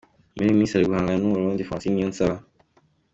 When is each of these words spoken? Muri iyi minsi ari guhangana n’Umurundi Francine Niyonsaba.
Muri 0.33 0.45
iyi 0.47 0.57
minsi 0.59 0.73
ari 0.73 0.89
guhangana 0.89 1.19
n’Umurundi 1.21 1.67
Francine 1.67 1.93
Niyonsaba. 1.95 2.35